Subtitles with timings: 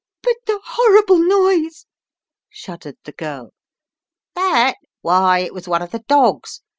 [0.23, 1.85] But the horrible noise!"
[2.49, 3.53] shuddered the girl.
[4.33, 4.77] That?
[5.01, 6.61] Why, it was one of the dogs.